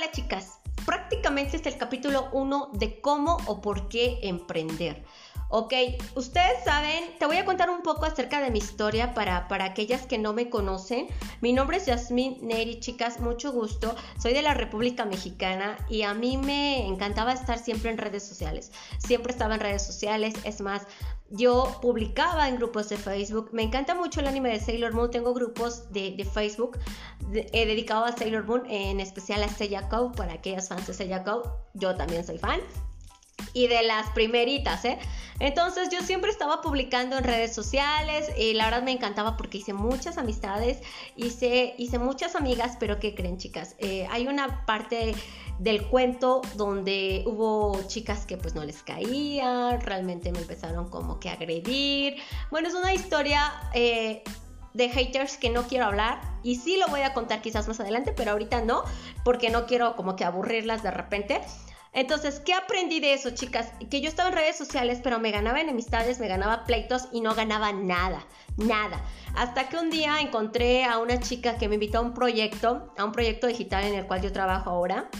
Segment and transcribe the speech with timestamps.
[0.00, 5.04] Hola chicas, prácticamente es el capítulo 1 de cómo o por qué emprender.
[5.50, 5.74] Ok,
[6.14, 10.06] ustedes saben, te voy a contar un poco acerca de mi historia para, para aquellas
[10.06, 11.08] que no me conocen.
[11.42, 13.94] Mi nombre es Yasmin Neri, chicas, mucho gusto.
[14.18, 18.72] Soy de la República Mexicana y a mí me encantaba estar siempre en redes sociales.
[18.98, 20.86] Siempre estaba en redes sociales, es más,
[21.30, 23.50] yo publicaba en grupos de Facebook.
[23.52, 25.10] Me encanta mucho el anime de Sailor Moon.
[25.10, 26.78] Tengo grupos de, Facebook
[27.32, 31.24] he dedicado a Sailor Moon, en especial a Seiya para aquellas fans de Seiya
[31.74, 32.60] Yo también soy fan
[33.52, 34.98] y de las primeritas, ¿eh?
[35.38, 39.72] Entonces yo siempre estaba publicando en redes sociales y la verdad me encantaba porque hice
[39.72, 40.82] muchas amistades,
[41.16, 43.74] hice, hice muchas amigas, pero ¿qué creen chicas?
[43.78, 45.14] Eh, hay una parte
[45.60, 51.28] del cuento donde hubo chicas que pues no les caía, realmente me empezaron como que
[51.28, 52.16] a agredir.
[52.50, 53.52] Bueno, es una historia...
[53.74, 54.24] Eh,
[54.72, 58.12] de haters que no quiero hablar y sí lo voy a contar quizás más adelante,
[58.16, 58.84] pero ahorita no,
[59.24, 61.40] porque no quiero como que aburrirlas de repente.
[61.92, 63.72] Entonces, ¿qué aprendí de eso, chicas?
[63.90, 67.34] Que yo estaba en redes sociales, pero me ganaba enemistades, me ganaba pleitos y no
[67.34, 68.24] ganaba nada,
[68.56, 69.02] nada.
[69.34, 73.04] Hasta que un día encontré a una chica que me invitó a un proyecto, a
[73.04, 75.10] un proyecto digital en el cual yo trabajo ahora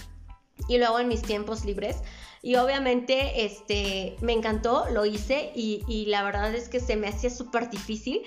[0.69, 1.97] y luego en mis tiempos libres.
[2.42, 7.08] Y obviamente este, me encantó, lo hice y, y la verdad es que se me
[7.08, 8.22] hacía súper difícil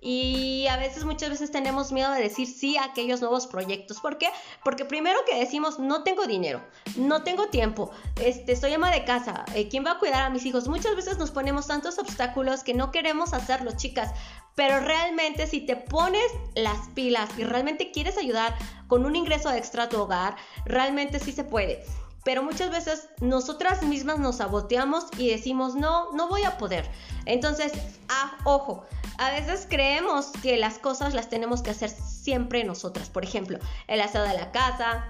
[0.00, 3.98] y a veces, muchas veces tenemos miedo de decir sí a aquellos nuevos proyectos.
[4.00, 4.28] ¿Por qué?
[4.62, 6.62] Porque primero que decimos, no tengo dinero,
[6.96, 7.90] no tengo tiempo,
[8.22, 10.68] este, estoy ama de casa, eh, ¿quién va a cuidar a mis hijos?
[10.68, 14.12] Muchas veces nos ponemos tantos obstáculos que no queremos hacerlo, chicas.
[14.58, 18.56] Pero realmente si te pones las pilas y realmente quieres ayudar
[18.88, 20.34] con un ingreso extra a tu hogar,
[20.64, 21.84] realmente sí se puede
[22.24, 26.86] pero muchas veces nosotras mismas nos saboteamos y decimos, no, no voy a poder.
[27.24, 27.72] Entonces,
[28.10, 28.84] ah, ojo,
[29.16, 33.08] a veces creemos que las cosas las tenemos que hacer siempre nosotras.
[33.08, 35.06] Por ejemplo, el asado de la casa,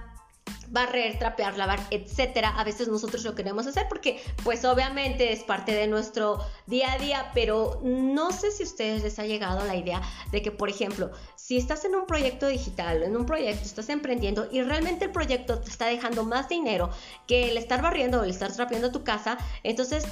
[0.69, 2.49] barrer, trapear, lavar, etcétera.
[2.49, 6.97] A veces nosotros lo queremos hacer porque, pues, obviamente es parte de nuestro día a
[6.97, 10.69] día, pero no sé si a ustedes les ha llegado la idea de que, por
[10.69, 15.11] ejemplo, si estás en un proyecto digital, en un proyecto, estás emprendiendo y realmente el
[15.11, 16.89] proyecto te está dejando más dinero
[17.27, 20.05] que el estar barriendo o el estar trapeando tu casa, entonces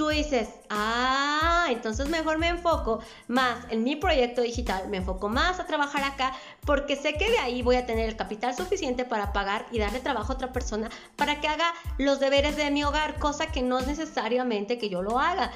[0.00, 5.60] tú dices, ah, entonces mejor me enfoco más en mi proyecto digital, me enfoco más
[5.60, 6.32] a trabajar acá,
[6.64, 10.00] porque sé que de ahí voy a tener el capital suficiente para pagar y darle
[10.00, 13.78] trabajo a otra persona para que haga los deberes de mi hogar, cosa que no
[13.78, 15.52] es necesariamente que yo lo haga.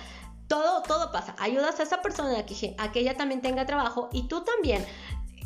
[0.47, 1.35] Todo, todo pasa.
[1.39, 2.45] Ayudas a esa persona a
[2.93, 4.85] que, ella también tenga trabajo y tú también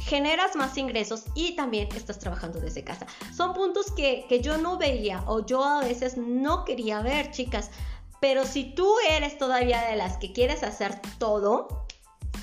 [0.01, 3.07] generas más ingresos y también estás trabajando desde casa.
[3.33, 7.71] Son puntos que, que, yo no veía o yo a veces no quería ver, chicas.
[8.21, 11.87] Pero si tú eres todavía de las que quieres hacer todo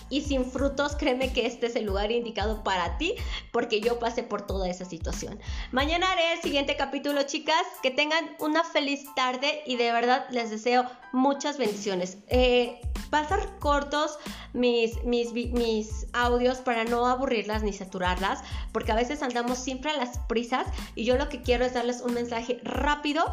[0.10, 3.16] y sin frutos, créeme que este es el lugar indicado para ti
[3.52, 5.40] porque yo pasé por toda esa situación.
[5.72, 7.64] Mañana haré el siguiente capítulo, chicas.
[7.82, 12.18] Que tengan una feliz tarde y de verdad les deseo muchas bendiciones.
[12.28, 14.18] Eh, pasar cortos
[14.54, 19.98] mis, mis, mis audios para no aburrirlas ni saturarlas, porque a veces andamos siempre a
[19.98, 23.24] las prisas y yo lo que quiero es darles un mensaje rápido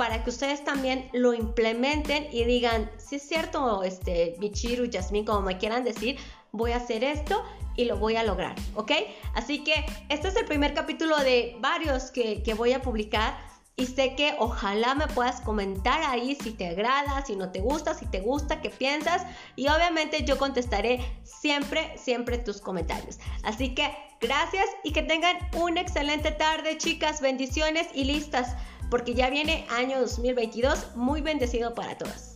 [0.00, 5.42] para que ustedes también lo implementen y digan, si es cierto, este, Michiru, Yasmin, como
[5.42, 6.16] me quieran decir,
[6.52, 7.44] voy a hacer esto
[7.76, 8.92] y lo voy a lograr, ¿ok?
[9.34, 9.74] Así que
[10.08, 13.49] este es el primer capítulo de varios que, que voy a publicar
[13.80, 17.94] y sé que ojalá me puedas comentar ahí si te agrada, si no te gusta,
[17.94, 19.22] si te gusta, qué piensas
[19.56, 23.18] y obviamente yo contestaré siempre, siempre tus comentarios.
[23.42, 28.54] Así que gracias y que tengan una excelente tarde chicas, bendiciones y listas
[28.90, 32.29] porque ya viene año 2022 muy bendecido para todas.